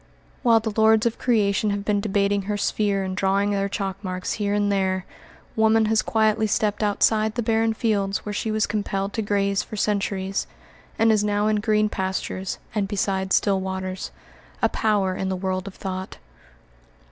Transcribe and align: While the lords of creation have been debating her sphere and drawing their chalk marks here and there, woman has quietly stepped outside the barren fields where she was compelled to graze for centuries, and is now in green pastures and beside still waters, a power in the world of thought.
While 0.41 0.59
the 0.59 0.73
lords 0.75 1.05
of 1.05 1.19
creation 1.19 1.69
have 1.69 1.85
been 1.85 2.01
debating 2.01 2.41
her 2.49 2.57
sphere 2.57 3.03
and 3.03 3.15
drawing 3.15 3.51
their 3.51 3.69
chalk 3.69 4.03
marks 4.03 4.33
here 4.41 4.51
and 4.55 4.71
there, 4.71 5.05
woman 5.55 5.85
has 5.85 6.01
quietly 6.01 6.47
stepped 6.47 6.81
outside 6.81 7.35
the 7.35 7.43
barren 7.43 7.73
fields 7.75 8.25
where 8.25 8.33
she 8.33 8.49
was 8.49 8.65
compelled 8.65 9.13
to 9.13 9.21
graze 9.21 9.61
for 9.61 9.75
centuries, 9.75 10.47
and 10.97 11.11
is 11.11 11.23
now 11.23 11.45
in 11.45 11.57
green 11.57 11.87
pastures 11.87 12.57
and 12.73 12.87
beside 12.87 13.31
still 13.31 13.59
waters, 13.61 14.09
a 14.59 14.69
power 14.69 15.13
in 15.15 15.29
the 15.29 15.35
world 15.35 15.67
of 15.67 15.75
thought. 15.75 16.17